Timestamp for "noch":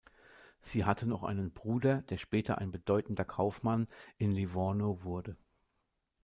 1.05-1.21